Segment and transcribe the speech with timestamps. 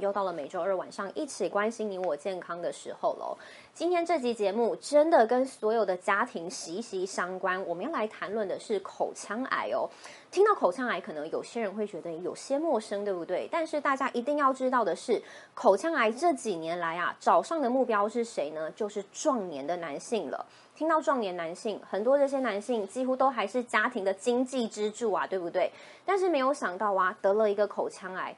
[0.00, 3.36] 又到了每周二晚上一起关心你我健康的时候喽。
[3.72, 9.88] 今天这集节目真的跟所有的家庭息息相关，我们要来谈论的是口腔癌哦。
[10.30, 13.48] 听到口腔癌，可能有些人会觉得有些陌生，对不对？
[13.50, 15.22] 但是大家一定要知道的是，
[15.54, 18.70] 口腔癌这几年来啊，早上的目标是谁呢？
[18.72, 20.44] 就是壮年的男性了。
[20.74, 25.70] 听到壮年男性，很多这些男性几乎都还是家庭的经济支柱啊，对不对？
[26.04, 28.36] 但是没有想到啊，得了一个口腔癌。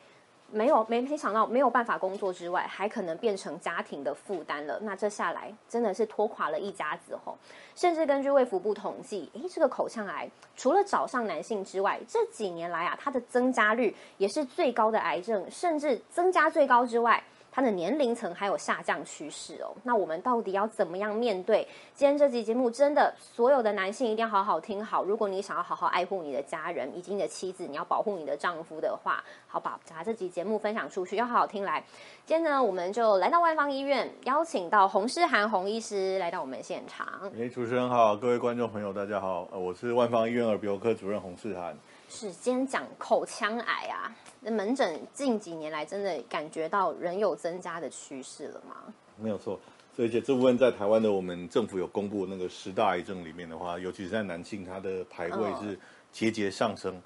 [0.51, 4.79] 没有，没没想到没有办法工作之外，还可能变成家庭的负担了。
[4.83, 7.37] 那这下来真的是拖垮了一家子吼。
[7.75, 17.23] 甚至根据卫福部统计，诶，这个口腔癌除了找上男性之外，这几年来啊，它的增加率也是最高的癌症，甚至增加最高之外。
[17.59, 21.67] 它的年龄层还有下降趋势哦，那我们到底要怎么样面对？
[21.93, 25.03] 今天这集节目真的，所有的男性一定要好好听好。
[25.03, 31.83] 如果你想要好好爱护你的家人以及你的妻子，你要保护你的丈夫的话，好把把这集节目分享出去，要好好听来。
[32.25, 37.09] 今天呢，我们就来到万方医院，邀请到洪诗涵洪医师来到我们现场。
[37.37, 41.77] 哎，主持人好，各位观众朋友大家好，我是万方医院耳鼻喉科主任洪诗涵。
[42.09, 44.15] 是，今天讲口腔癌啊。
[44.41, 48.93] 那门诊近几年来真的感觉到人有增加的趋势了吗？
[49.17, 49.59] 没有错，
[49.97, 55.79] 而且这部分在台湾的我们政府有公布那个十大癌症里面的话，尤其是在男性，它的排位是
[56.13, 57.01] 节节上升。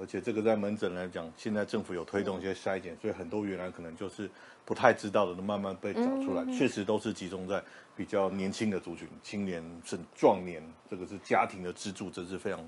[0.00, 4.30] 而且这个在门诊来讲，现在政府有推动一些筛检，所以很多原来可能就是
[4.64, 6.44] 不太知道的，都慢慢被找出来。
[6.56, 7.60] 确实都是集中在
[7.98, 12.60] 比较年轻的族群，青年甚壮年，这个是家庭的支柱，这是非常。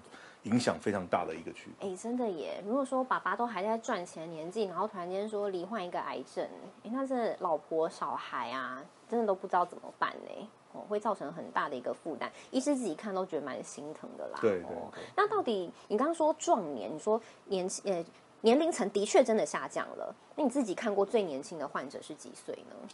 [0.45, 1.69] 影响非常大的一个区。
[1.81, 2.65] 哎，真的耶！
[2.67, 6.43] 如果说爸爸都还在赚钱年纪，然后突然间说罹患一个癌症，
[6.83, 10.49] 哎，那是老婆小孩啊，真的都不知道怎么办呢？
[10.73, 12.33] 哦，会造成很大的一个负担。
[12.51, 14.39] 医师自己看都觉得蛮心疼的啦。
[14.41, 14.71] 对对。
[15.15, 18.03] 那到底你刚刚说壮年，你说年呃
[18.41, 20.15] 年龄层的确真的下降了。
[20.37, 22.89] 那你自己看过最年轻的患者是几岁呢？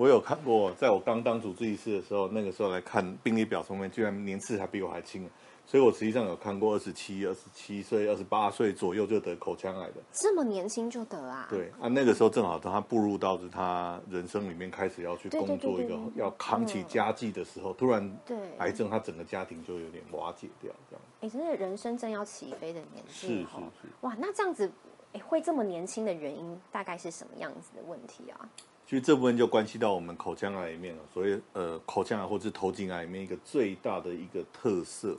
[0.00, 5.28] 我有看过，在我刚当主治医师的时候，那个时候来看病历表上面，居然年次还比我还轻。
[5.66, 11.46] 所以我实际上有看过二十七、二十七岁、二十八岁左右就得口腔癌的，这么年轻就得啊？
[11.50, 21.02] 对啊，那个时候正好等他步入到是他人生里面开始要去工作一个要扛起家计的时候，突然对癌症，他整个家庭就有点瓦解掉这样。
[21.20, 23.88] 哎，真的人生正要起飞的年纪，是是是。
[24.00, 24.72] 哇，那这样子，
[25.12, 28.48] 哎，会这么年轻的原因大概是什么样子的问题啊？
[28.90, 35.16] 其实这部分就关系到我们口腔癌里面了，所以呃，口腔癌或者头颈癌里面一个最大的一个特色。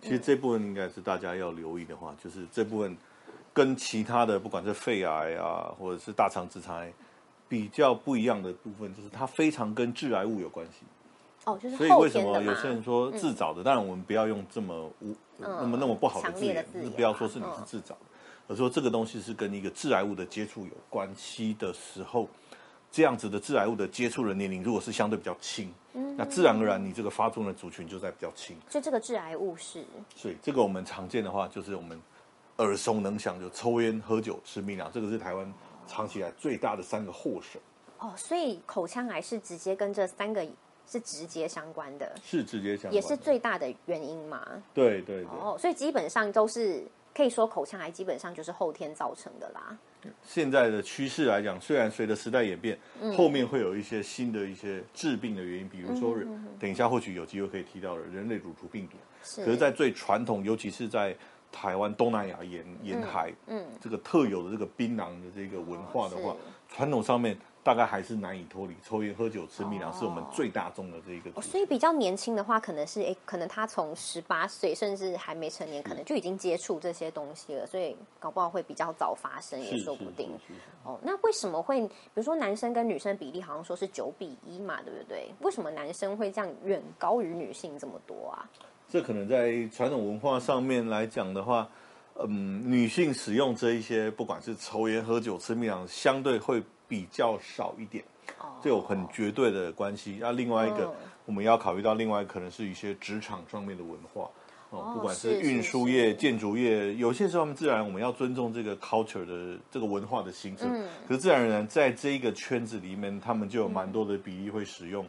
[0.00, 2.96] 其实这部分应该是大家要留意的话，就是这部分
[3.52, 6.92] 跟其他的不管是肺癌啊，或者是大肠直肠癌
[7.48, 10.86] 比较不一样的部分，就是它非常跟致癌物有关系。
[11.44, 13.64] 哦，就是所以为什么有些人说自找的？
[13.64, 16.64] 当然我们不要用这么污、那么那么不好的字眼，
[16.94, 18.00] 不要说是你是自找的，
[18.46, 22.28] 而说这个东西是跟一个致癌物的接触有关系的时候。
[22.90, 25.72] 这样子的致癌物的接触的年龄，如果是相对比较轻，
[26.16, 28.56] 那自然而然你这个发作的族群就在比较轻。
[28.68, 29.84] 就这个致癌物是？
[30.16, 32.00] 所以这个我们常见的话，就是我们
[32.56, 35.52] 耳熟能详，就抽烟、喝酒、吃槟榔，这个是台湾
[35.86, 37.60] 长期来最大的三个祸首。
[37.98, 40.46] 哦，所以口腔癌是直接跟这三个
[40.86, 44.46] 是直接相关的，是直接相关，也是最大的原因嘛？
[44.72, 45.24] 对对。
[45.24, 49.76] 哦，所以基本上都是可以说口腔癌基本上就是后天造成的啦。
[50.22, 52.78] 现在的趋势来讲，虽然随着时代演变，
[53.16, 56.16] 后面会有一些新的一些致病的原因，比如说，
[56.58, 58.96] 等一下或许有机会可以提到的人类乳头病毒。
[59.22, 59.44] 是。
[59.44, 61.14] 可是，在最传统，尤其是在
[61.50, 66.36] 台湾东南亚沿沿海，嗯，这个特有的这个槟榔的这个文化的话，
[66.68, 67.36] 传统上面。
[67.68, 71.28] 大概还是难以脱离抽烟、喝酒、吃蜜粮，是我们最大众的这一个。
[71.34, 80.30] 哦所以比较年轻的话，可能是哎，可能他从十八岁甚至还没成年，可能就已经接触这些东西了，所以搞不好会比较早发生，也说不定。
[80.82, 85.28] 哦，那为什么会，比如说男生跟女生比例好像说是九比一嘛，对不对？
[85.42, 88.48] 为什么男生会这样远高于女性这么多啊？
[88.88, 91.68] 这可能在传统文化上面来讲的话，
[92.26, 96.62] 嗯，女性使用这一些，不管是抽烟、喝酒、吃蜜粮，相对会。
[96.88, 98.02] 比较少一点，
[98.62, 100.16] 这有很绝对的关系。
[100.20, 100.90] 那另外一个，
[101.26, 104.30] 我们要考虑到另外可能是一些职场上面的文化
[104.70, 110.64] 哦，不管是运输业、建筑业，有些时候他们自然我们要尊重这个 culture 的这个文化的形式。
[111.06, 115.06] 可是自然而然在这一个圈子里面，他们就有蛮多的比例会使用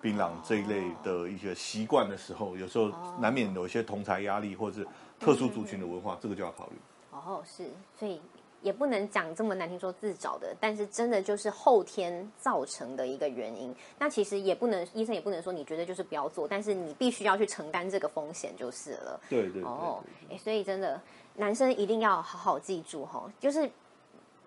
[0.00, 2.90] 槟榔这一类的一些习惯的时候，有时候
[3.20, 4.84] 难免有一些同才压力或者
[5.18, 6.76] 特殊族群的文化，这个就要考虑。
[7.10, 8.20] 哦，是，所以。
[8.62, 13.74] 也不能讲这么难听，说自找的，但是真的就是后天造成的一个原因。
[13.98, 19.20] 那其实也不能，医生也不能说你绝对就是不要做，但是你必须要去承担这个风险就是了。
[19.28, 21.00] 对对哦，哎，所以真的
[21.34, 23.68] 男生一定要好好记住哈，就是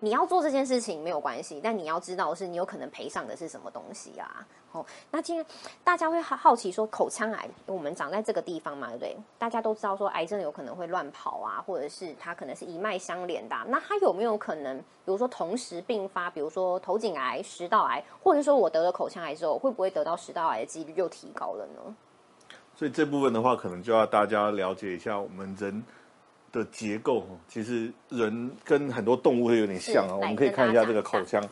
[0.00, 4.46] 你要做这件事情没有关系，但你要知道是，你有可能赔上的是什么东西啊？
[4.72, 5.44] 哦，那今天
[5.82, 9.16] 大家会好好奇说，口腔癌我们长在这个地方嘛，对不对？
[9.38, 13.56] 大家都知道说，癌症有可能会乱跑啊，或者是它可能是一脉相连的。
[13.68, 21.96] 那它有没有可能，比如说同时并发，比如说头颈癌、食道癌，或者说我得了口腔癌之后，会不会得到食道癌的几率又提高了呢？
[22.74, 25.82] 所以这部分的话，可能就要大家了解一下我们人。
[26.58, 30.16] 的结构其实人跟很多动物会有点像啊。
[30.16, 31.42] 我们可以看一下这个口腔，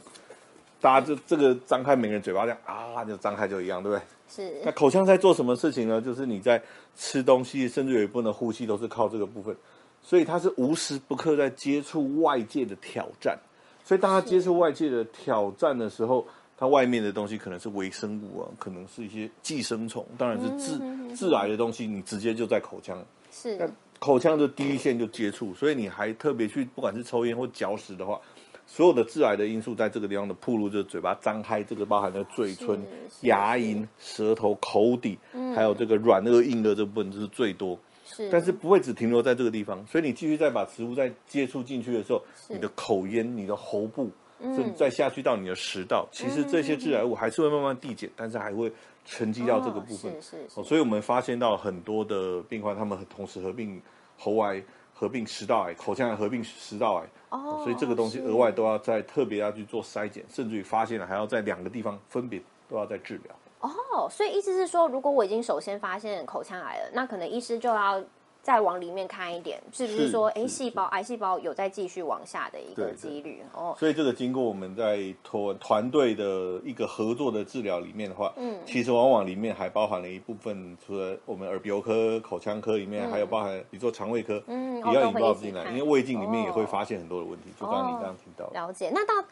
[0.80, 4.04] 大家就这个张开每个人嘴巴这样啊，就张开就一样，对不对？
[4.28, 4.60] 是。
[4.64, 6.00] 那口腔在做什么事情呢？
[6.00, 6.60] 就是你在
[6.96, 9.54] 吃东西，甚至有一部分的呼吸都是靠这个部分，
[10.02, 13.38] 所以它是无时不刻在接触外界的挑战。
[13.84, 20.80] 所以当它接触外界的挑战的时候，它外面的东西可能是微生物啊，可能是一些寄生虫，当然是致
[21.14, 22.98] 致癌的东西，你直接就在口腔。
[23.30, 23.70] 是。
[24.04, 28.20] 口腔的第一线就接触，所以你还特别去，不管是抽烟或嚼食的话，
[28.66, 32.78] 所有的致癌的因素在这个地方的铺路，就是嘴巴张开，这个包含了嘴唇、
[33.22, 35.18] 牙龈、舌头、口底，
[35.56, 37.78] 还有这个软腭、硬腭这部分就是最多。
[38.04, 48.70] 是，但是不会只停留在这个地方，所以你继续再把食物再接触进去的时候，你的口咽、你的喉部，甚至再下去到你的食道，其实这些致癌物还是会慢慢递减，但是还会。
[49.06, 53.78] 沉积到这个部分，是是，所以我们发现到很多的病患，他们同时合并
[54.24, 54.62] 喉癌、
[54.94, 63.34] 合并食道癌、口腔癌合并食道癌，哦，所以这个东西额外都要再特别要去做筛检，甚至于发现了还要在两个地方分别都要再治疗。
[63.60, 68.02] 哦，所以意思是说，如果我已经首先发现口腔癌了，那可能医师就要。
[68.44, 73.74] 再往里面看一点，是不是说，哎，细胞癌细胞有在继续往下的一个几率哦？
[73.78, 88.46] 所以这个经过我们在团团队的一个合作的治疗里面的话，嗯，其实往往里面还包含了一部分，除了我们耳鼻喉科、口腔科里面，还有包含比如说肠胃科，嗯，也要引爆进来，因为胃镜里面也会发现很多的问题，就刚刚你刚刚提到。
[88.52, 89.26] 了解，那到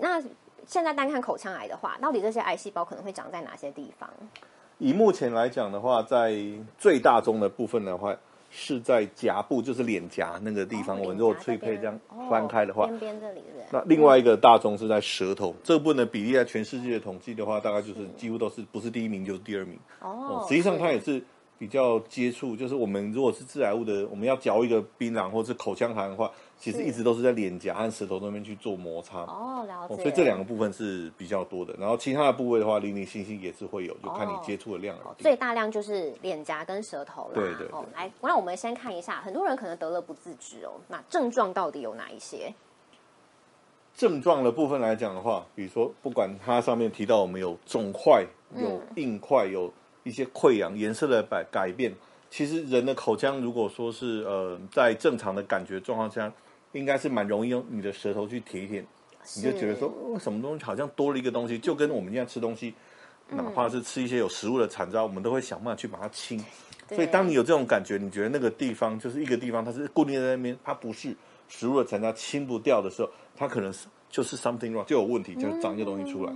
[0.00, 0.20] 那
[0.66, 4.10] 现在单看口腔癌的话，到底这些癌细胞可能会长在哪些地方？
[4.78, 6.34] 以目前来讲的话，在
[6.76, 8.16] 最大宗的部分的话。
[8.50, 10.98] 是在颊部，就是脸颊那个地方。
[11.00, 11.98] 我们如果脆配这样
[12.30, 13.64] 翻开的话，边边这里是。
[13.70, 19.78] 那另外一个大宗是在舌头，这部分的比例在全世界的统计的话，大概就是几乎都是不是第一名就是第二名。
[20.00, 21.22] 哦，实际上它也是。
[21.58, 29.22] 比较接触，就是我们如果是致癌物的，我们要嚼一个槟榔或者是口香糖的话，其实一直都是在脸颊和舌头那边去做摩擦。
[29.22, 29.96] 哦，了解。
[29.96, 35.14] 所以这两个部分是比较多的，然后其他的部位的话，零零星星也是会有，就看你接触的量了。
[35.18, 37.34] 最大量就是脸颊跟舌头了。
[37.34, 37.66] 对对。
[37.72, 40.74] 哦，来，那我们先看一下，很多人可能得了不自知哦。
[40.86, 42.54] 那症状到底有哪一些？
[43.96, 49.72] 症状的部分来讲的话，比如说，不管它上面提到我们有肿块、有硬块、有。
[50.04, 51.92] 一些溃疡、颜色的改改变，
[52.30, 56.32] 其实人的口腔如果说是呃在正常的感觉状况下，
[56.72, 58.86] 应该是蛮容易用你的舌头去舔一舔，
[59.36, 62.74] 你就觉得说哦什么东西好像多了一个东西，就跟我们现在吃东西，
[63.30, 66.42] 哪怕是吃一些有食物的残渣，我们都会想办法去把它清。
[66.90, 71.14] 所以当你有这种感觉，你觉得那个地方就是一个地方，它是固定在那边，它不是
[71.48, 76.32] 食物的残渣清不掉的时候，它可能是就是 something wrong 就有问题，就是长一个东西出来。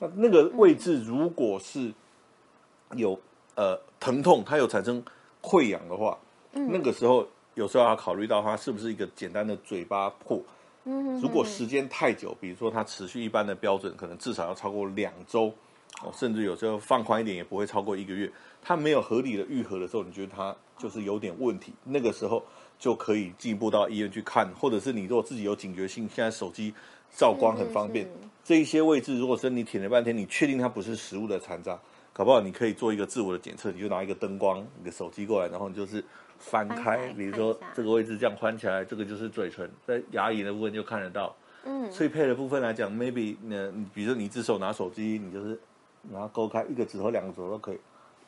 [0.00, 1.92] 那那个位置如果是。
[2.96, 3.18] 有
[3.54, 5.02] 呃疼痛，它有产生
[5.42, 6.18] 溃疡的话，
[6.52, 10.40] 那个时候有时候要考虑到它是不是一个简单的嘴巴破。
[11.20, 15.52] 如果时间太久，比如说它持续一般的标准，可能至少要超过两周，
[16.02, 18.30] 哦，甚至有时候放宽一点也不会超过一个月。
[18.62, 22.42] 它没有合理的愈合的时候，你觉得它就是有点问题，那个时候
[22.78, 26.74] 就可以进一步到医院去看，或者是你如果自己有警觉性，现在手机
[27.14, 28.08] 照光很方便，
[28.42, 31.78] 这一些位置如果是你舔了半天，你确定它不是食物的残渣。
[32.20, 36.04] 搞不好你可以做一个自我的检测，你就拿一个灯光、你的手机过来，然后你就是
[36.36, 41.34] 翻开，比如说这个位置这样翻起来，这个就是嘴唇，在牙龈的部分就看得到。
[41.64, 45.58] 嗯，脆配的部分来讲，maybe 呢，你比如说你一只手拿手机，你就是
[46.10, 47.78] 拿勾开一个指头、两个指头都可以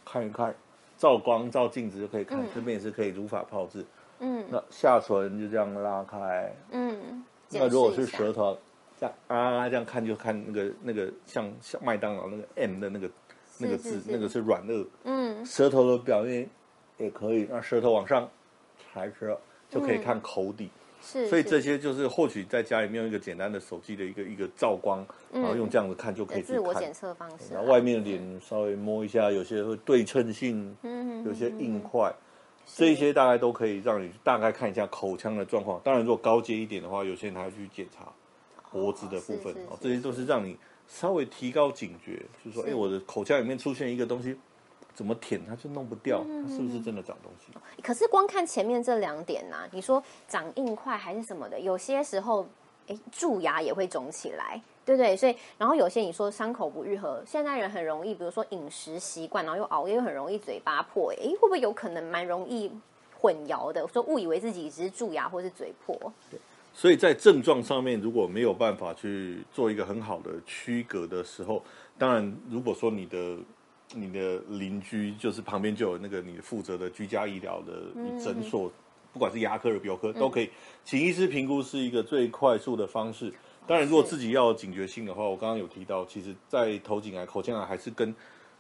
[0.07, 0.55] 看一看，
[0.97, 3.85] 照光照镜子就可以看，这边也是可以如法炮制。
[4.21, 6.51] 嗯，那下唇就这样拉开。
[6.71, 8.57] 嗯，那如果是舌头，
[8.99, 13.11] 这样啊这样看就看那个那个像像麦当劳那个 M 的那个。
[13.63, 16.49] 那个字，那个是软腭，嗯，舌头的表面
[16.99, 18.29] 也可以，让舌头往上
[18.93, 19.39] 抬着，
[19.71, 20.69] 就可以看口底。
[21.01, 27.55] 是，所以这些就是或许在家里面用一个简单的手机的一个一个照光，然后用这样子看就可以自我检测方式。
[27.55, 32.13] 然后外面脸稍微摸一下，有些会对称性，嗯，有些硬块，
[32.67, 35.81] 这些大概都可以让你大概看一下口腔的状况。
[35.83, 38.07] 当然，如果高阶一点的话，有些人还要去检查
[38.71, 40.25] 脖子的部分哦，这些都是。
[40.25, 40.57] 让你。
[40.89, 44.39] 稍微提高警觉，就是说，哎，我的口腔里面出现一个东西，
[44.95, 47.53] 怎么舔它就弄不掉，它是不是真的长东西？
[47.83, 52.47] 可是光看前面这两点呐，你说长硬块还是什么的，有些时候
[52.89, 55.17] 哎，蛀牙也会肿起来，对不对？
[55.17, 62.71] 所以，然后有些你说伤口不愈合，现在人很容易，比如说饮食习惯，然后又熬夜，又很容易嘴巴破，哎，会不会有可能蛮容易
[63.21, 63.87] 混淆的？
[63.87, 65.97] 说误以为自己只是蛀牙或是嘴破。
[66.29, 66.41] 对，
[66.73, 71.63] 所以在症状上面如果没有办法去做一个很好的区隔的时候，
[71.99, 73.37] 当然，如果说你的
[73.95, 78.71] 你的邻居就是旁边就有那个你负责的居家医疗的诊所。
[79.13, 80.49] 不管是牙科、耳鼻喉科都可以，
[80.87, 83.31] 请医师评估是一个最快速的方式。
[83.67, 88.15] 当然，如果自己要警觉性的话，我刚刚有提到，其实，在头颈癌、口腔癌还是跟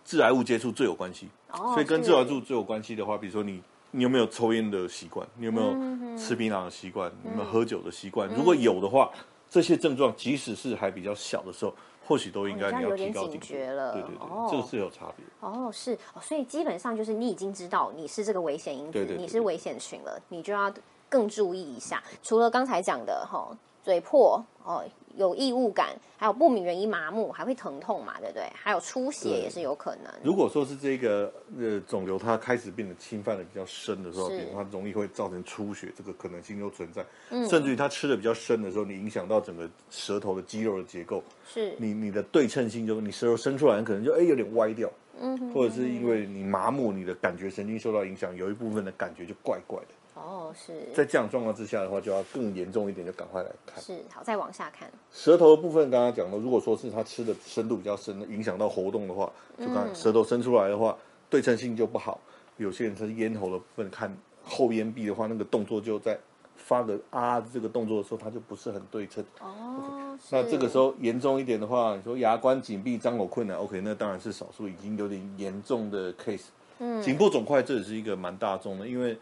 [0.04, 1.26] 致癌物接触最有关系。
[1.52, 5.26] 哦，所以跟致癌物最有关系的话，比如说你你有没有抽烟的习惯？
[5.38, 5.72] 你有没有
[6.16, 7.12] 吃槟榔的习惯？
[7.22, 8.28] 你们喝酒的习惯？
[8.28, 9.10] 如果有的话，
[9.48, 11.74] 这些症状即使是还比较小的时候。
[12.04, 15.24] 或许都应该你要提高警觉了，对对对，这个是有差别。
[15.38, 20.70] 哦，是哦，所以基本上就是你已经知道你是这个危险因子，你是危险群了，你就要
[21.08, 22.02] 更注意一下。
[22.20, 24.84] 除了刚才讲的哈，嘴破哦。
[25.16, 28.44] 有异物感，还有不明原因麻木，还会疼痛嘛，对不对？
[28.54, 30.12] 还有出血也是有可能。
[30.22, 37.04] 如果说是这个呃肿瘤它开始变得侵犯的比较深的时候，比如它容易会造成出血，这个可能性都存在。
[37.30, 44.90] 嗯，甚至于它吃的比较深的时候，你影响到整个舌头的肌肉的结构，是你你的对称性就你舌头伸出来可能就哎有点歪掉，
[45.20, 49.88] 嗯，或者是因为你麻木，你的感觉神经受到影响，有一部分的感觉就怪怪的。
[50.14, 53.82] 哦，是在这样状况之下的话，就要更严重一点，就赶快来看。
[53.82, 54.90] 是，好，再往下看。
[55.10, 60.94] 舌头的部分，刚刚讲了，如果说是他吃的深度比较深，影响到活动的话，就刚舌头伸出来的话，
[61.30, 62.20] 对称性就不好。
[62.58, 64.14] 有些人是咽喉的部分，看
[64.44, 66.18] 后咽壁的话，那个动作就在
[66.56, 69.24] 发个啊这个动作的时候，它就不是很对称。
[69.40, 76.48] 哦，那这个时候严重一点的话，你说牙关紧闭、张口困难，OK，那当然是少数已经有点严重的 case。
[76.80, 79.16] 嗯，颈部肿块这也是一个蛮大众的，因为。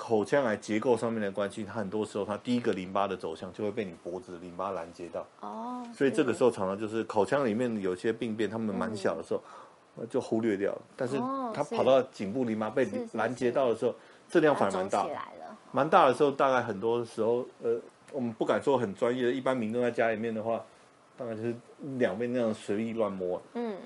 [0.00, 5.26] 口腔癌结构上面的关系，它很多时候它第一个淋巴的走向就会被你脖子的淋巴拦截到。
[5.40, 9.42] 哦，所以这个时候常常就是口腔里面有些病变，他们蛮小的时候
[10.08, 10.80] 就忽略掉了。
[10.96, 11.18] 但是
[11.52, 13.94] 它跑到颈部淋巴被拦截到的时候，
[14.26, 15.06] 质量反而蛮大。
[15.70, 17.78] 蛮大的时候，大概很多时候，呃，
[18.10, 20.64] 我们不敢说很专业的，一般民众在家里面的话，
[21.18, 21.54] 大概就是
[21.98, 23.40] 两边那样随意乱摸。
[23.52, 23.76] 嗯，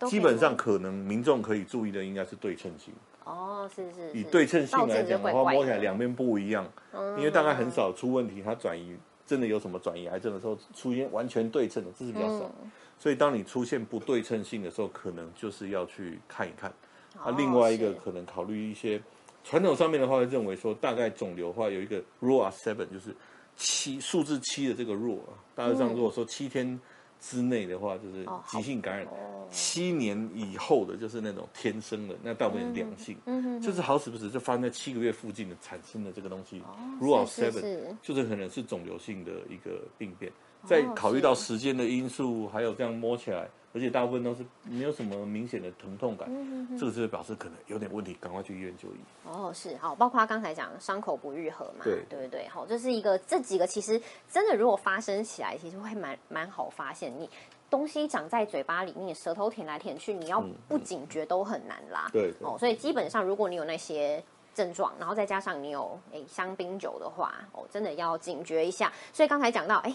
[0.00, 2.92] 基本上可能民众可以注意的应该是对称性。
[3.24, 4.10] 哦，是是。
[4.12, 6.70] 以对称性来讲的话，摸起来两边不一样，
[7.16, 8.42] 因为大概很少出问题。
[8.42, 12.50] 它转移真的有什么转移癌症的时候，出现完全对称的，这是比较少。
[12.98, 16.70] 所以当你出现不对称性的时候，可能就是要去看一看。
[17.18, 19.02] 啊，另外一个可能考虑一些
[19.42, 23.14] 传统上面的话，会认为说，大概肿瘤的话有一个 ROA seven，就是
[23.56, 25.20] 七数字七的这个 rule，。
[25.54, 26.78] 大致上如果说七天。
[27.26, 29.08] 之内的话就是急性感染，
[29.50, 33.16] 七年以后的就是那种天生的，那大部分良性，
[33.62, 36.60] 就是好死不死就发生在七个月附近的产生的这个东西
[37.00, 40.30] rule seven，就是可能是肿瘤性的一个病变。
[40.66, 43.48] 在考虑到时间的因素，还有这样摸起来。
[43.74, 46.30] 而且大部分都是没有什么明显的疼痛感，
[46.78, 49.00] 这个是表示可能有点问题，赶快去医院就医。
[49.24, 52.46] 哦，是好，包括他刚才讲伤口不愈合嘛，对对不对？
[52.46, 54.00] 好，这是一个这几个其实
[54.30, 57.12] 真的如果发生起来，其实会蛮蛮好发现。
[57.18, 57.28] 你
[57.68, 62.08] 东西长在嘴巴里面，舌头舔来舔去，你要不警觉都很难啦。
[62.12, 64.22] 对哦，所以基本上如果你有那些
[64.54, 68.92] 症状，然后再加上你有哎香槟酒的话，哦，真的要警觉一下。
[69.12, 69.92] 所以刚才讲到哎。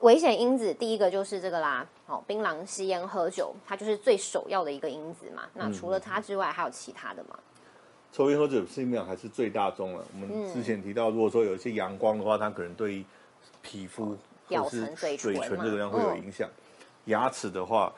[0.00, 5.42] 危险因子第一个就是这个啦，哦，槟榔、吸烟、喝酒，它就是最首要的一个因子嘛。
[5.54, 7.38] 那除了它之外，还有其他的吗？
[8.12, 10.04] 抽烟喝酒是面还是最大宗了。
[10.12, 13.04] 我们之前提到，如果说有一些阳光的话，它可能对
[13.62, 14.16] 皮肤
[14.48, 16.48] 表层嘴唇这个样会有影响。
[17.04, 17.92] 牙齿的话，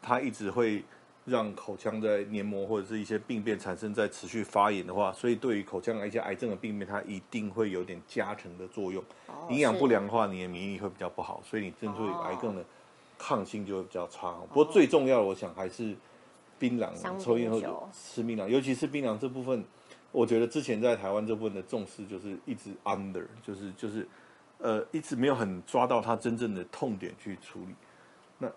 [0.00, 0.84] 它一直会。
[1.28, 9.02] 让口腔在黏膜或者是一些病变产生在持续发炎的话，所以对于口腔一些癌症的病变，它一定会有点加成的作用。
[9.50, 12.64] 营养不良的话，你的免疫力会比较不好，所以你针对癌症的
[13.18, 14.32] 抗性就会比较差。
[14.48, 15.94] 不过最重要的，我想还是
[16.58, 19.64] 槟榔、抽烟或者吃槟榔，尤其是槟榔这部分，
[20.12, 24.06] 我觉得之前在台湾这部分的重视就是一直 under，就是就是
[24.58, 27.74] 呃一直没有很抓到它真正的痛点去处理。
[28.38, 28.50] 那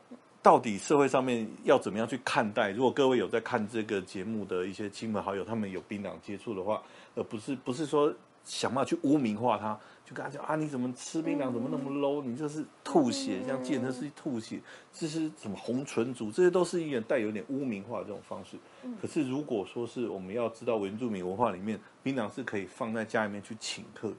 [0.43, 2.71] 到底社会上面要怎么样去看待？
[2.71, 6.81] 如果各位有在看这个节目的一些亲朋好友，他们有槟榔接触的话，
[7.15, 8.11] 而不是不是说
[8.43, 12.23] 想办法去污名化他，就跟他讲啊，你怎么吃槟榔怎么那么 low？
[12.23, 14.59] 你这是吐血，像见他是吐血，
[14.91, 16.31] 这是什么红唇族？
[16.31, 18.57] 这些都是一点带有点污名化的这种方式。
[18.99, 24.15] 可是如果说是我们要知道原住民文化里面，槟榔是可以放在家里面去请客的，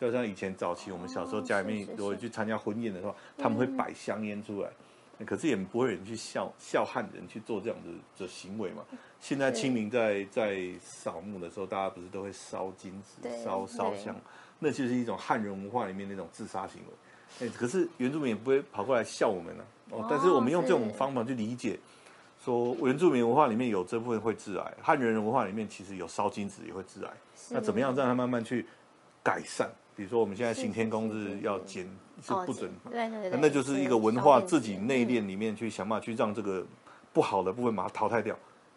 [0.00, 4.70] 就像以前早期我们小时候家里面如果去参加婚宴的话，他们会摆香烟出来。
[5.26, 8.82] 可是也不会有人去笑笑汉人去做这样的的行为嘛？
[9.20, 14.14] 现在清明在在扫墓的时候，大家不是都会烧金纸、烧烧香？
[14.58, 17.46] 那就是一种汉人文化里面那种自杀行为。
[17.46, 19.64] 哎，可是原住民也不会跑过来笑我们呢。
[19.90, 21.78] 哦，但是我们用这种方法去理解，
[22.44, 27.10] 说原住民文化里面有这部分会致癌，汉人文化里面其实有烧金子也会致癌。
[27.50, 28.66] 那怎么样让它慢慢去
[29.22, 29.70] 改善？
[29.96, 31.84] 比如说我们现在行天宫是要减，
[32.22, 36.64] 是不准，对对对，那就是一个文化自己内敛里面去想办法去让这个
[37.12, 38.36] 不好的部分把它淘汰掉。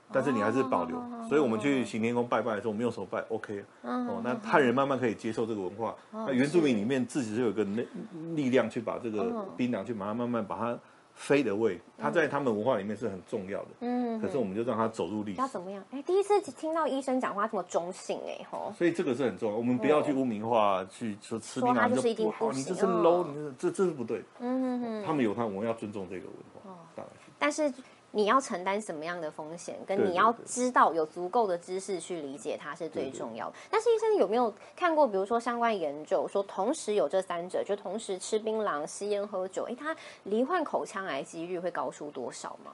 [0.09, 0.97] 但是你还是保留，
[1.27, 3.61] 所以我们去行天宫拜拜的时候，我们用手拜，OK。
[3.81, 7.87] 哦，那汉人慢慢可以接受这个文化，那原住民里面自己是有个力
[8.33, 10.79] 力量去把这个槟榔去把它慢慢把它
[11.17, 13.67] 飞的位，它在他们文化里面是很重要的。
[13.81, 15.41] 嗯，可是我们就让它走入历史。
[15.41, 15.83] 要怎么样？
[15.91, 18.71] 哎，第一次听到医生讲话这么中性，哎吼。
[18.77, 24.23] 所以这个是很重要，我们不要去污名化，去说吃槟榔就不好，你这是 low，你这这是不对。
[24.39, 25.03] 嗯嗯嗯。
[25.05, 26.71] 他们有他，我们要尊重这个文化。
[26.71, 27.15] 哦，当然。
[27.37, 27.73] 但是。
[28.11, 33.55] 你要承担什么样的风险，跟你要知道有足够的知识去理解它是最重要的。
[33.69, 42.73] 但是医生有没有看过，比如说相关研究说，同时有这三者，就同时吃槟榔、吸烟、喝酒，哎，他罹患口腔癌几率会高出多少吗？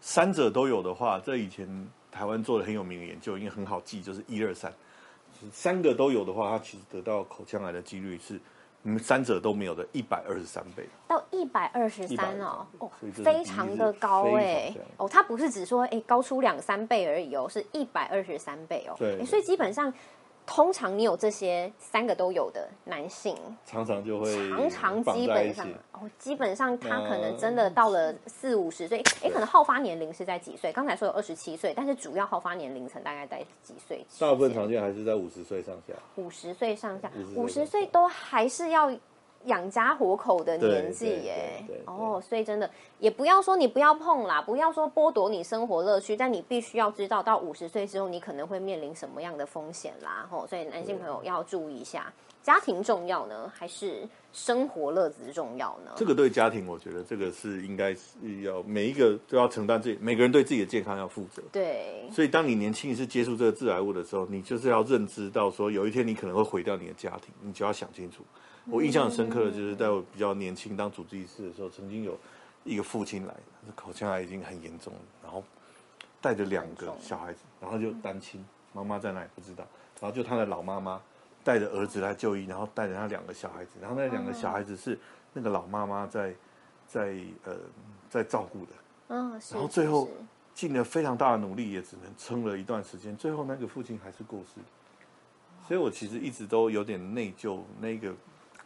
[0.00, 4.72] 三者都有的话，这以前台湾做的很有名的研究，因为很好记，就是一二三，
[5.52, 8.40] 三个都有的话，它其实得到口腔癌的几率是。
[8.86, 10.86] 你们三者都没有的，一百二十三倍。
[11.08, 19.92] 到一百二十三哦，哦，非常的高哎，哦，它不是只说哎高出两三倍而已哦，是一百二十三倍哦，对，所以基本上。
[20.46, 30.72] 通常你有这些三个都有的男性，常常就会常常基本上哦，基本上他可能真的到了四五十岁，哎，可能好发年龄是在几岁？
[30.72, 34.04] 刚才说有二十七岁，但是主要好发年龄层大概在几岁？
[34.18, 35.94] 大部分常见还是在五十岁上下。
[36.16, 38.90] 五十岁上下，五十岁都还是要。
[39.44, 55.92] 养家活口的年纪耶，哦，所以真的也不要说你不要碰啦，不要说剥夺你生活乐趣，但你必须要知道到五十岁之后你可能会面临什么样的风险啦，吼，所以男性朋友要注意一下，家庭重要呢，还是生活乐子重要呢？
[55.96, 61.42] 这个对家庭，我觉得这个是应该是要每一个都要承担自己，每个人对自己的健康要负责。
[61.52, 68.22] 对，所以当你年轻是接触这个致癌物的时候，你就是要认知到说，有一天你可能会毁掉你的家庭，你就要想清楚。
[68.70, 72.18] 我印象很深刻的就是在我比较年轻当主治医师的时候，曾经有
[72.64, 73.34] 一个父亲来，
[73.74, 75.44] 口腔癌已经很严重了，然后
[76.20, 79.66] 带着两个小孩子，然后就单亲，妈妈在哪里不知道，
[80.00, 80.98] 然后就他的老妈妈
[81.42, 84.98] 带着儿子来就医，然后带着他两个小孩子，然后那两个小孩子是
[85.34, 86.34] 那个老妈妈在
[86.86, 87.56] 在呃
[88.08, 88.72] 在照顾的，
[89.08, 90.08] 嗯，然后最后
[90.54, 94.60] 尽了非常大的努力，也只能撑了一段时间，最后那个父亲还是过世，
[95.68, 98.14] 所以我其实一直都有点内疚那个。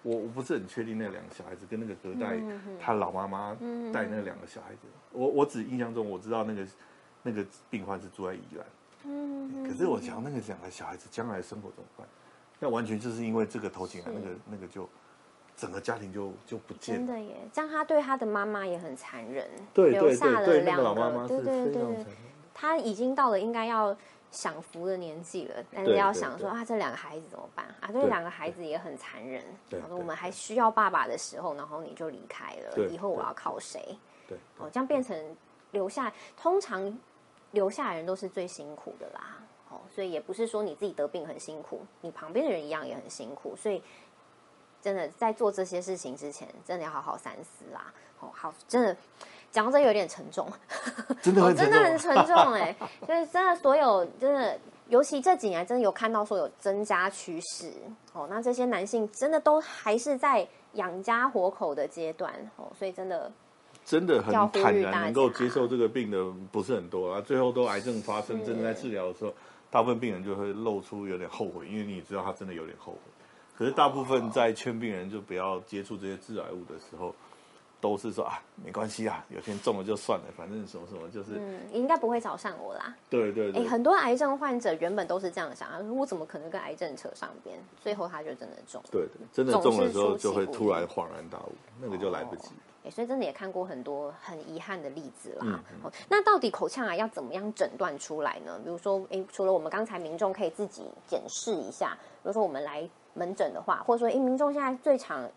[0.03, 2.41] 我我不是很确定那两个小孩子跟那个隔代
[2.81, 3.55] 他老妈妈
[3.93, 4.81] 带那两个小孩子，
[5.13, 6.67] 我我只印象中我知道那个
[7.23, 8.67] 那个病患是住在宜兰，
[9.05, 12.07] 嗯，可是我想那个两个小孩子将来生活怎么办？
[12.61, 14.89] 那完全就是因为这个头颈癌，那个那个就
[15.57, 17.07] 整个家庭就就不见了。
[17.07, 22.07] 真的耶，这样他对他的妈妈也很残忍，对对对，那个老妈妈是非常残忍。
[22.55, 23.97] 他已经到了应该要。
[24.31, 27.89] 享福的年纪了，但是要想说啊，这两个孩子怎么办啊？
[27.93, 29.43] 这两个孩子也很残忍。
[29.71, 33.99] 他说我们还需要爸爸的时候，然后你就离开了，以后我要靠谁？
[34.27, 35.37] 对，哦，这样变成
[35.71, 36.99] 留下，通常
[37.53, 39.39] 留下人都是最辛苦的啦。
[39.71, 43.57] 哦，所以也不是说你自己得病很辛苦，你旁边的人一样也很辛苦。
[43.57, 43.83] 所以
[44.83, 47.93] 真的在做这些事情之前，真的要好好三思啦。
[48.21, 48.97] 哦，好，真的。
[49.51, 50.47] 讲到这有点沉重，
[51.23, 52.75] 真的真的很沉重哎，
[53.07, 54.59] 就是真的所有真的，
[54.89, 57.73] 尤其这几年真的有看到说有增加趋势。
[58.13, 62.33] 哦，那这些男性真的都还是在养家活口的阶段。
[62.57, 63.33] 哦，所以真的
[63.85, 69.33] 真的很坦然能够接受这个病的不是很多啊，最后都癌症发生，真的在治疗的时候，
[69.71, 72.99] 大部分病人就会露出有点后悔，因为你知道他真的有点后悔，
[73.57, 77.15] 可是大部分在劝病人就不要接触这些致癌物的时候。
[77.81, 82.93] 都是说啊，没关系啊，有天中了就算了，反正什么什么就是，嗯，应该不会找上我啦。
[83.09, 87.57] 对对对，哎，很多癌症患者原本都是这样想啊，我怎么可能跟癌症扯上边？
[87.81, 88.83] 最后他就真的中。
[88.91, 92.49] 对对，真的中的时候就会突然恍然大悟，那个就来不及。
[92.85, 95.61] 哎，所以真的也看过很多很遗憾的例子啦。
[96.09, 98.59] 那到底口腔癌要怎么样诊断出来呢？
[98.65, 105.29] 比如说，哎，除了我们刚才民众可以自己检视一下，比如说我们来门诊的话，或者说，哎，民众现在最常。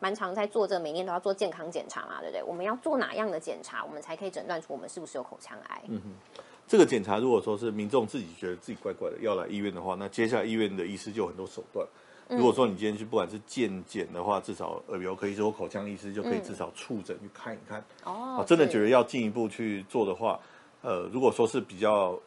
[0.00, 2.42] 蛮常在做这，每年都要做健康检查嘛，对不对？
[2.42, 5.82] 我们要做哪样的检查，我们才可以诊断出我们是不是有口腔癌？
[5.88, 11.86] 嗯哼，这个检查如果说是民众自己觉得自己怪怪的要来医院的话，那接下来医院的医师就有很多手段。
[12.28, 17.82] 如果说你今天去不管是健检的话，至少耳鼻喉科医师或口腔医师就可以至少触诊去看一看。
[18.04, 20.38] 哦，真的觉得要进一步去做的话，
[20.82, 22.20] 呃，如果说是比较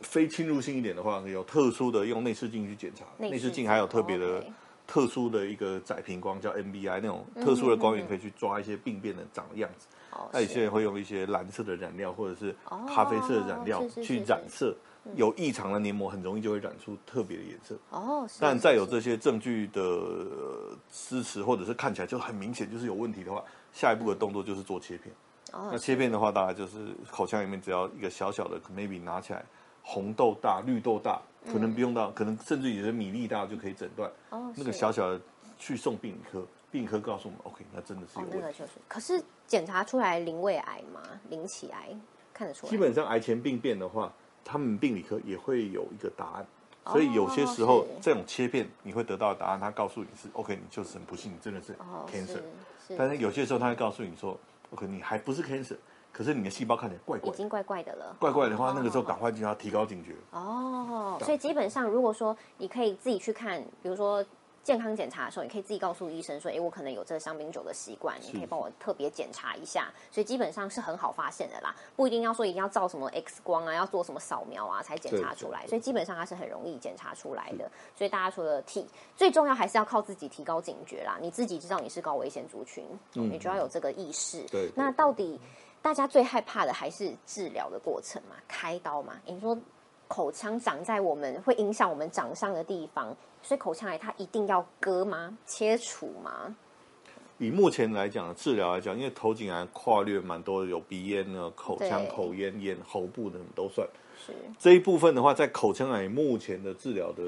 [0.00, 4.44] 非侵入性一点的话，有特殊的用内视镜去检查，内视镜还有特别的。
[4.92, 9.86] 特殊的一个窄频光，叫 NBI 那种特殊的光源，可以去抓一些病变的长的样子。
[10.30, 12.54] 那有些人会用一些蓝色的染料或者是
[12.86, 14.76] 咖啡色的染料去染色，
[15.14, 17.74] 有异常的黏膜很容易就会染出特别的颜色。
[17.88, 25.10] 哦，但再有这些证据的支持，或者是看起来就很明显就是有问题的话，下一步的动作就是做切片。
[25.50, 29.42] 那切片的话，大概就是口腔里面只要一个小小的，maybe 拿起来，
[29.82, 34.10] 红豆大、绿豆大，可能不用到，可能甚至有的米粒大就可以诊断。
[34.30, 35.20] 哦，那个小小的
[35.58, 38.38] 去送病理科，病理科告诉我们，OK，那真的是有问题。
[38.40, 41.00] 那个就是，可是检查出来鳞胃癌吗？
[41.28, 41.94] 鳞起癌
[42.32, 42.70] 看得出来？
[42.70, 44.12] 基本上癌前病变的话，
[44.44, 46.46] 他们病理科也会有一个答案。
[46.86, 51.76] 所以有些时候这种切片你会得到的答案，他告诉你是 OK，你就是很不幸，你真的是
[52.10, 52.40] cancer。
[52.96, 54.38] 但是有些时候他会告诉你说。
[54.72, 55.76] OK，你还不是 cancer，
[56.12, 58.16] 可是你的细胞看起来怪怪，已经怪怪的了。
[58.20, 60.14] 怪怪的话，那个时候赶快就要提高警觉。
[60.30, 64.24] 哦，所以基本上，如果说你可以自己去看，比如说。
[64.64, 75.66] 健康检查的时候，你可以自己告诉医生说：“哎，我可能有这个香槟酒的习惯，你可以帮我特别检查一下。”所以基本上是很好发现的啦，不一定要说一定要照什么 X 光啊，要做什么扫描啊才检查出来。
[75.66, 77.68] 所以基本上它是很容易检查出来的。
[77.96, 81.18] 所以大家除了体，最重要还是要靠自己提高警觉啦。
[81.20, 84.44] 你自己知道你是高危险族群，你就要有这个意识。
[84.46, 84.70] 对。
[84.76, 85.40] 那到底
[85.82, 88.36] 大家最害怕的还是治疗的过程嘛？
[88.48, 89.14] 开刀嘛？
[89.26, 89.58] 你说
[90.06, 93.14] 口腔长在我们会影响我们长相的地方。
[93.44, 95.36] 所以口腔癌它一定要割吗？
[95.44, 96.54] 切除吗？
[97.38, 103.84] 以目前来讲，治疗来讲，因为头颈癌跨略蛮多的，有鼻咽呢、口腔、口咽、咽喉部的都算。
[104.24, 107.24] 是这一部分的话，在口腔癌目前的治疗的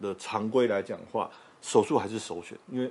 [0.00, 1.28] 的常规来讲的话，
[1.60, 2.88] 手术还是首选，因为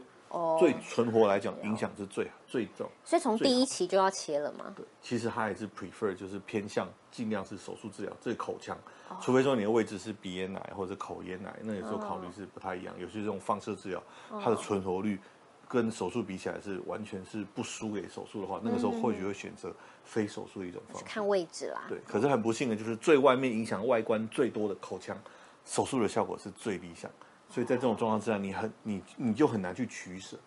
[0.60, 2.90] 最存活来讲，影响是最最重。
[3.04, 4.74] 所以从第一期就要切了吗？
[4.76, 8.78] 对，其实他还是 prefer 就是偏向尽量是手术治疗，这口腔。
[9.20, 12.94] 除非说你的位置是鼻咽癌或者口咽癌，那有时候考虑是不太一样。
[12.98, 14.02] 有些这种放射治疗，
[14.42, 15.20] 它的存活率
[15.68, 19.74] 跟手术比起来是完全是不输给手术的话，那个时候或许会选择
[20.06, 21.06] 非手术的一种方式。
[21.06, 21.82] 看位置啦。
[21.90, 25.18] 对，可是很不幸的就是最外面影响外观最多的口腔，
[25.66, 27.12] 手术的效果是最理想。
[27.52, 30.38] 所以在这种状况之下，你很你你就很难去取舍，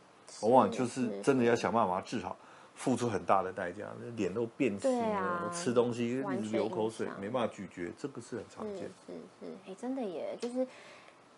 [0.40, 2.36] 往往就是真的要想办法治好。
[2.76, 3.84] 付出很大的代价，
[4.16, 8.90] 脸都变形了，吃东西流口水，没办法咀嚼，这个是很常见。
[9.06, 10.66] 是是，哎，真的耶，就是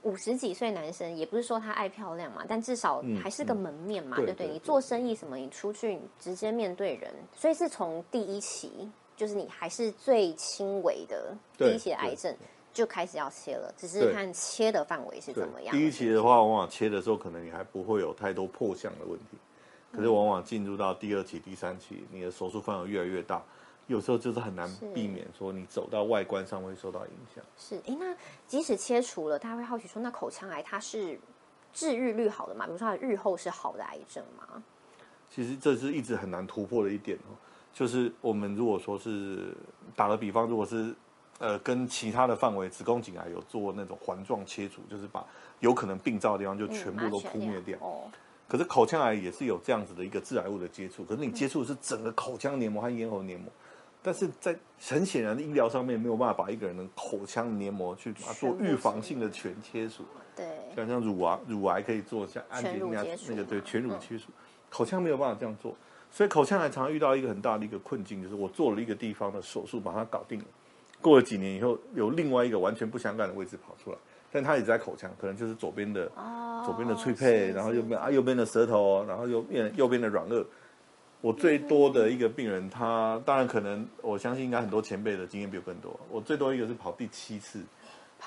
[0.00, 4.48] 五十几岁男生，也不是说他爱漂亮嘛，但至少还是个门面嘛，对不对？
[4.48, 12.34] 你做生意什么，你出去直接面对人，所以是从第一期，就是你还是最轻微的第一期的癌症
[12.76, 15.74] 就开始要切了，只是看切的范围是怎么样。
[15.74, 19.38] 第一期的话，往往切的时候，可能你还不会有太多破相的问题。
[19.90, 23.42] 可是往往进入到第二期、第三期，你的手术范围越来越大，
[23.86, 27.42] 有时候就是很难避免说你走到外观上会受到影响。
[27.56, 28.14] 是，哎，那
[28.46, 31.18] 即使切除了，大家会好奇说，那口腔癌它是
[31.72, 32.66] 治愈率好的吗？
[32.66, 34.62] 比如说它日后是好的癌症吗？
[35.30, 37.32] 其实这是一直很难突破的一点哦。
[37.72, 39.54] 就是我们如果说是
[39.94, 40.94] 打个比方，如果是
[41.38, 45.24] 呃跟其他的范围子宫颈癌有做那种环状切除，就是把
[45.60, 47.78] 有可能病灶的地方就全部都扑灭掉。
[47.80, 48.10] 哦。
[48.48, 53.50] 可是口腔癌也是有这样子的一个致癌物的接触，可是你接触的是整个口腔黏膜和咽喉黏膜，
[54.02, 60.04] 但是在很显然的医疗上面没有办法把一个人的口腔黏膜去把它做预防性的全切除。
[60.36, 60.46] 对，
[60.76, 64.30] 像像乳癌，乳癌可以做像安全那那个对全乳切除，
[64.70, 65.74] 口腔没有办法这样做，
[66.12, 70.44] 所以口腔癌常常遇到一个很大的一个困境，就是我做了一个地方的手术把它搞定了，
[71.00, 73.98] 过了几年以后有另外一个完全不相干的位置跑出来。
[74.32, 76.10] 但它也在口腔，可能就是左边的，
[76.64, 80.44] 左边的脆配，然后右边啊右边的舌头，然后右边右边的软腭。
[81.22, 85.98] 我最多的一个病人，他当然可能，我相信应该很多前辈的经验比我更多。
[86.10, 87.62] 我最多一个是跑第七次，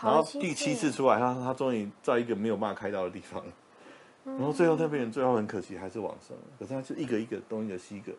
[0.02, 3.44] 然后第七次出来，他他终于在一个没有办法开刀的地方，
[4.24, 6.44] 然后最后那病人最后很可惜还是往生了。
[6.58, 8.12] 可是他就一个一个东一个西一个，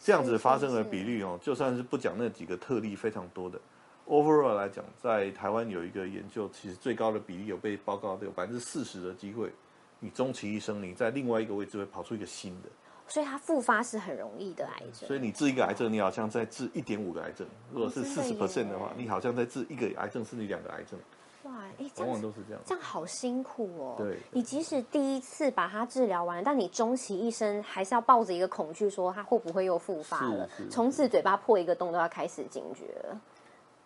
[0.00, 3.60] 这样子发生的比率哦，就算是不讲那几个特例非常多的。
[4.08, 9.52] Overall 来讲，在台湾有一个研究，其实最高的比例有被报告的有百分之四十的机会，
[10.00, 12.68] 你终其一生，你在另外一个位置会跑出一个新的，
[13.06, 15.06] 所以它复发是很容易的癌症。
[15.06, 20.98] 所以你治一个癌症，你好像在治一点五个癌症；如果是四十 percent 的话，你好像在治一个癌症，甚至两个癌症。
[21.42, 23.94] 哇，哎，往往都是这样，这样好辛苦哦。
[23.98, 30.48] 对，你即使第一次把它治疗完，但你终其一生还是要抱着一个恐惧，说它会不会又复发了？
[30.70, 33.20] 从此嘴巴破一个洞都要开始警觉了。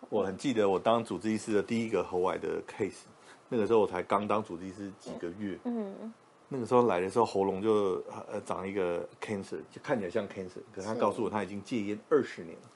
[0.09, 3.03] 我很记得我当主治医师的第一个喉癌的 case，
[3.49, 6.13] 那个时候我才刚当主治医师几个月，嗯，
[6.49, 12.67] 那个时候来的时候喉咙就呃长一个 cancer，就看起来像 cancer，可是他告诉我他已经戒烟二十年了，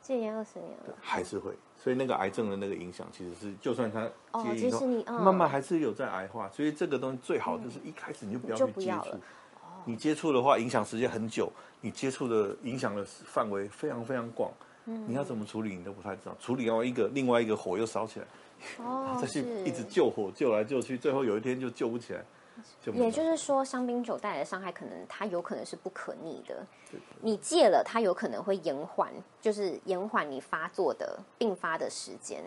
[0.00, 1.52] 戒烟二十年了，还是会。
[1.76, 6.48] 所以那个癌症的那个影响，其实是就算他哦戒烟以后慢慢还是有在癌化。
[6.50, 9.18] 所以这个东西最好就是一开始你就不要去接触。
[9.84, 14.52] 你接触的话，影响时间很久，你接触的影响的范围非常非常广。
[14.86, 16.36] 嗯你要怎么处理，你都不太知道。
[16.40, 18.26] 处理完一个，另外一个火又烧起来，
[18.84, 22.22] 哦， 再去是一直救火，救来救去，最后有一天就救不起来。
[22.82, 26.64] 就也就是说，香槟酒带来的伤害，可能它有可能是不可逆的。
[27.22, 32.44] 你戒了，它有可能会延缓，就是延缓你发作的并发的时间，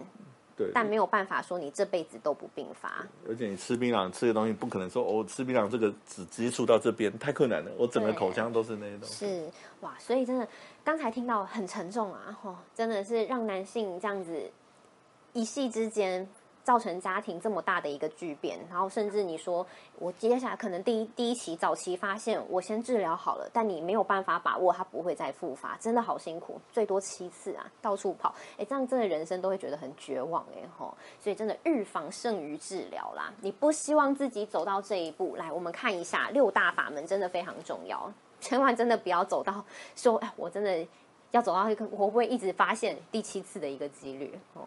[0.56, 3.04] 对，但没有办法说你这辈子都不并发。
[3.28, 7.72] 而且你吃槟榔吃的东西，不可能说哦，我吃槟榔这个只接触到这边，太困难了。
[7.76, 9.26] 我整个口腔都是那些东西。
[9.26, 9.50] 是
[9.82, 10.48] 哇，所以真的
[10.86, 14.52] 刚才听到很沉重啊，吼，真的是让男性这样子
[15.34, 16.26] 一夕之间
[16.64, 19.66] 造成家庭这么大的一个巨变，然后甚至你说
[19.98, 38.14] 我接下来可能第一第一期早期发现我先治疗好了，但你没有办法把握它不会再复发，真的好辛苦，最多七次啊，到处跑，哎，这样真的人生都会觉得很绝望哎吼，所以真的预防胜于治疗啦，你不希望自己走到这一步，来我们看一下六大法门真的非常重要。
[38.40, 40.86] 千万真的不要走到说，哎，我真的
[41.32, 44.32] 要走到一个，我会一直发现第七次的一个几率？
[44.54, 44.64] 哦，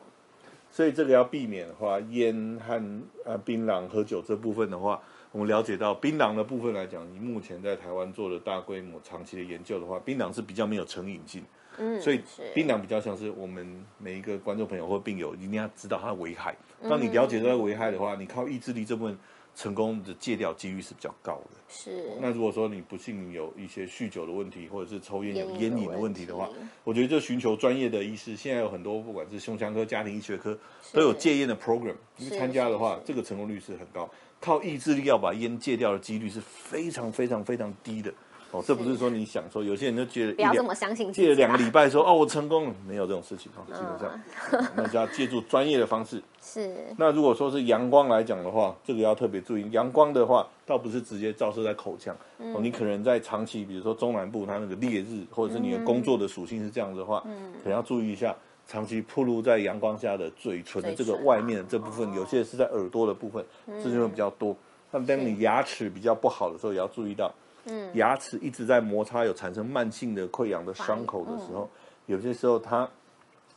[0.70, 5.00] 所以这个要避免的话，烟和呃槟榔、喝酒这部分的话，
[5.32, 11.44] 我们了解到槟榔的部分来讲，你目前在台湾做的大规模、长期的研究的话，槟榔是比较没有成瘾性，
[11.78, 16.54] 嗯，所以是槟榔比较像是我们每一个观众朋友或病友一定要知道它的危害。
[16.82, 19.18] 嗯当你了解到它的危害的话，你靠意志力这部分
[19.58, 21.56] 成功的戒掉几率是比较高的。
[21.68, 26.48] 是那如果说你不幸有一些酗酒的问题，或者是抽烟有烟瘾的问问题的话，
[26.84, 28.36] 我觉得就寻求专业的医师。
[28.36, 30.56] 现在有很多不管是胸腔科、家庭医学科
[30.92, 34.08] 都有戒烟的 program，你是参加的话，这个成功率是很高。
[34.40, 38.14] 靠意志力要把烟戒掉的几率是非常非常非常低的。
[38.50, 46.22] 哦，这不是说你想说，有些人就戒了一两不要这么相信自己戒了两个啦礼拜说哦我成功了，没有这种事情哦，基本嗯上，那就要借助专业的方式。
[46.40, 46.76] 是。
[46.96, 49.70] 那如果说是阳光来讲的话，这个要特别注意。
[49.70, 52.54] 阳光的话，倒不是直接照射在口腔，嗯。
[52.54, 57.52] 哦，你可能在长期，比如说中南部它那个烈日，或者是你的工作的属性是这样子的话，嗯。
[57.62, 58.34] 可能要注意一下。
[58.70, 62.12] 长期暴露在阳光下的嘴唇的这个外面的这部分，哦。
[62.16, 63.42] 有些是在耳朵的部分，
[63.82, 64.54] 这就会比较多。
[64.90, 67.32] 那当你牙齿比较不好的时候，也要注意到，
[67.68, 67.90] 嗯。
[67.94, 71.68] 牙齿一直在摩擦，有产生慢性的溃疡的伤口的时候，
[72.06, 72.88] 有些时候它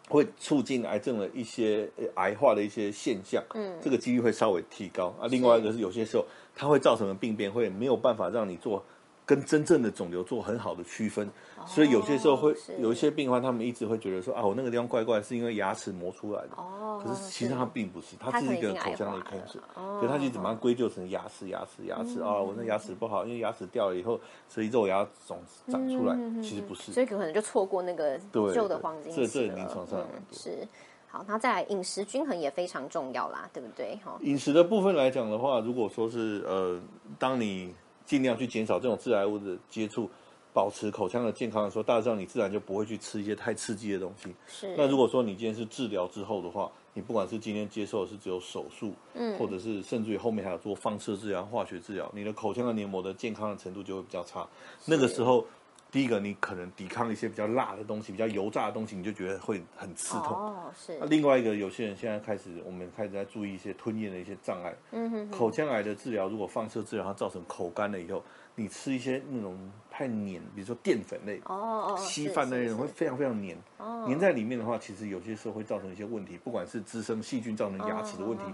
[0.09, 3.77] 会促进癌症的一些呃癌化的一些现象，嗯。
[3.81, 5.15] 这个几率会稍微提高。
[5.19, 5.27] 啊。
[5.29, 8.83] 另外一个是有些时候它会造成的病变会没有办法让你做
[9.31, 11.31] 跟真正的肿瘤做很好的区分，
[11.65, 16.49] 所以有些时候会有一些病患他们一直会觉得说啊，我那个地方怪怪，是因为牙齿磨出来的。
[16.57, 25.39] 哦，可是其实它并不是，它它是一个口腔的化了 cancer，哦所以它就怎么样归咎成牙齿、牙齿、牙齿嗯啊，我那牙齿不好，因为牙齿掉了以后，所以肉芽肿
[25.69, 26.13] 长出来，
[26.43, 26.91] 其实不是。
[26.91, 30.67] 嗯所以可能就错过那个对旧的对黄金这这期了临床上嗯是。
[31.07, 33.99] 好，那再来饮食均衡也非常重要啦，对不对？
[34.01, 36.79] 哈，饮食的部分来讲的话，如果说是呃，
[37.19, 37.75] 当你
[38.11, 40.09] 尽量去减少这种致癌物的接触，
[40.51, 44.35] 保持口腔的健康的时候，大致上你自然就不会去吃一些太刺激的东西。
[44.49, 44.75] 是。
[44.75, 54.45] 那如果说你今天是治疗之后的话，你不管是今天接受的是只有手术，嗯或者是甚至于后面还有做放射治疗、化学治疗，你的口腔的黏膜的健康的程度就会比较差。
[54.87, 55.45] 那个时候，
[55.91, 60.37] 第一个你可能抵抗一些比较辣的东西、比较油炸的东西，你就觉得会很刺痛。
[60.37, 64.73] 哦，是那、，另外一个，有些人现在开始，我们开始在注意一些吞咽的一些障碍。
[64.91, 68.23] 嗯哼哼，口腔癌的治疗，如果放射治疗它造成口干了以后，
[68.55, 69.57] 你吃一些那种
[69.89, 73.57] 太黏，比如说淀粉类、哦哦，稀是饭那种，是是会非常非常黏。
[73.77, 78.45] 哦黏在里面的话，其实有些时候会造成一些问题，不管是滋生细菌造成牙齿的问题，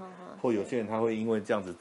[0.42, 1.74] 或有些人他会因为这样子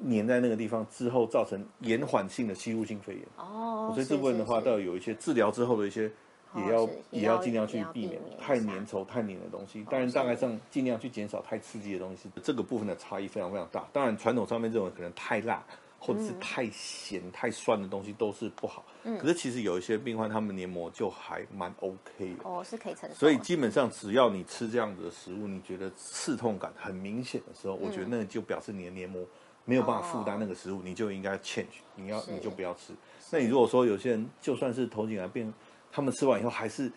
[0.00, 3.22] 黏在那个地方之后，造成延缓性的吸入性肺炎。
[3.36, 6.10] 哦，所以这部分的话，是倒有一些治疗之后的一些，
[6.52, 9.84] 哦也要也也要要尽量去避免太粘稠、太黏的东西。
[9.90, 12.30] 当然，大概上尽量去减少太刺激的东西。
[12.42, 13.86] 这个部分的差异非常非常大。
[13.92, 15.62] 当然，传统上面认为可能太辣
[15.98, 18.84] 或者是太咸、太酸的东西都是不好。
[19.02, 22.44] 可是其实有一些病患他们黏膜就还蛮 OK 的。
[22.44, 29.24] 哦是可以承受，所以基本上，只要你吃这样子的食物，你觉得刺痛感很明显的时候，我觉得那就表示你的黏膜
[29.68, 32.94] 没有办法负担那个食物，你就应该 change，你要你就不要吃。
[33.30, 35.52] 那你如果说有些人就算是头颈癌病，
[35.92, 36.90] 他们吃完以后还是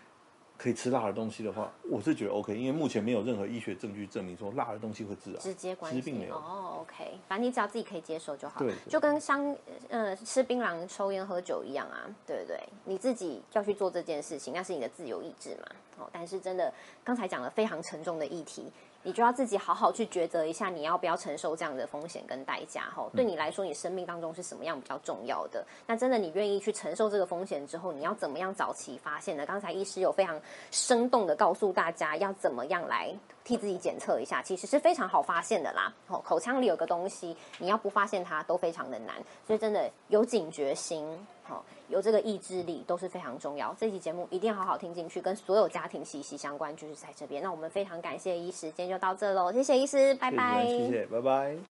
[0.58, 6.36] 可以吃辣的东西的话，我是觉得 OK，因为目前没有任何医学证据证明说辣的东西会致癌，直接关系并没有。
[6.38, 9.54] 哦，OK，反正你只要自己可以接受就好，对对就跟像
[9.90, 12.58] 呃吃槟榔、抽烟、喝酒一样啊，对不对？
[12.86, 15.66] 你自己要去做这件事情，那是你的自由意志嘛。
[15.98, 18.72] 哦，但是真的刚才讲了非常沉重的议题，
[19.04, 23.10] 你就要自己好好去抉择一下，你要不要承受这样的风险跟代价哈？
[23.16, 25.66] 对你来说，你生命当中是什么样比较重要的？
[25.88, 29.46] 那真的你愿意去承受这个风险之后，你要怎么样早期发现呢？
[29.46, 33.12] 刚才医师有非常生动的告诉大家要怎么样来
[33.44, 35.92] 替自己检测一下，其实是非常好发现的啦。
[36.08, 39.16] 哦，口腔里有个东西，你要不发现它都非常的难，
[39.48, 41.06] 所以真的有警觉心，
[41.52, 43.76] 好，有这个意志力都是非常重要。
[43.78, 47.44] 这期节目一定要好好听进去，跟所有家庭息息相关，就是在这边。
[47.44, 51.71] 那我们非常感谢医师，今天就到这喽，谢谢医师，拜拜，谢谢，拜拜。